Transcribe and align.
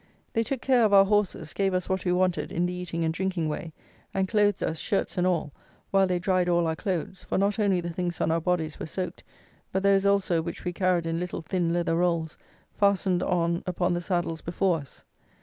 They 0.33 0.41
took 0.41 0.61
care 0.61 0.83
of 0.83 0.93
our 0.93 1.05
horses, 1.05 1.53
gave 1.53 1.75
us 1.75 1.87
what 1.87 2.05
we 2.05 2.11
wanted 2.11 2.51
in 2.51 2.65
the 2.65 2.73
eating 2.73 3.05
and 3.05 3.13
drinking 3.13 3.49
way, 3.49 3.71
and 4.15 4.27
clothed 4.27 4.63
us, 4.63 4.79
shirts 4.79 5.15
and 5.15 5.27
all, 5.27 5.53
while 5.91 6.07
they 6.07 6.17
dried 6.17 6.49
all 6.49 6.65
our 6.65 6.75
clothes; 6.75 7.23
for 7.23 7.37
not 7.37 7.59
only 7.59 7.81
the 7.81 7.91
things 7.93 8.19
on 8.19 8.31
our 8.31 8.41
bodies 8.41 8.79
were 8.79 8.87
soaked, 8.87 9.23
but 9.71 9.83
those 9.83 10.03
also 10.03 10.41
which 10.41 10.65
we 10.65 10.73
carried 10.73 11.05
in 11.05 11.19
little 11.19 11.43
thin 11.43 11.71
leather 11.71 11.95
rolls, 11.97 12.35
fastened 12.73 13.21
on 13.21 13.61
upon 13.67 13.93
the 13.93 14.01
saddles 14.01 14.41
before 14.41 14.77
us. 14.79 15.03